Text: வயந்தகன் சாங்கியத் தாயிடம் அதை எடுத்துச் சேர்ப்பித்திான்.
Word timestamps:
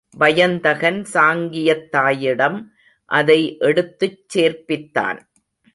வயந்தகன் 0.09 1.05
சாங்கியத் 1.13 1.89
தாயிடம் 1.89 2.71
அதை 3.05 3.55
எடுத்துச் 3.59 4.37
சேர்ப்பித்திான். 4.37 5.19